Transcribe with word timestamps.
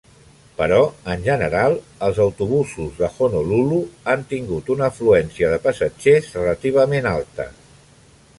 Però, 0.59 0.77
en 1.15 1.25
general, 1.25 1.75
els 2.07 2.21
autobusos 2.25 2.97
de 3.01 3.11
Honolulu 3.27 3.77
han 4.15 4.25
tingut 4.33 4.73
una 4.77 4.89
afluència 4.89 5.53
de 5.53 5.61
passatgers 5.69 6.33
relativament 6.41 7.11
alta. 7.17 7.49